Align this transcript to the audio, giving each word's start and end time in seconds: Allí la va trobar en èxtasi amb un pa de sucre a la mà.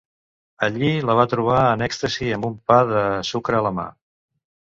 Allí 0.67 0.87
la 1.09 1.15
va 1.19 1.25
trobar 1.33 1.59
en 1.73 1.83
èxtasi 1.89 2.31
amb 2.37 2.49
un 2.51 2.57
pa 2.71 2.77
de 2.95 3.03
sucre 3.33 3.59
a 3.59 3.63
la 3.67 3.75
mà. 3.81 3.87